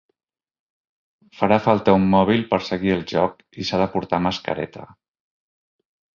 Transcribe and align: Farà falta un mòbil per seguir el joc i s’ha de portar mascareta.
Farà 1.41 1.59
falta 1.65 1.95
un 1.97 2.07
mòbil 2.13 2.41
per 2.55 2.59
seguir 2.71 2.95
el 2.95 3.05
joc 3.13 3.45
i 3.65 3.67
s’ha 3.69 3.81
de 3.83 3.87
portar 3.93 4.23
mascareta. 4.31 4.89